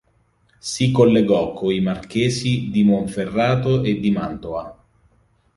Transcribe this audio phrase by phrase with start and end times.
[0.57, 4.75] Si collegò coi marchesi di Monferrato e di Mantova.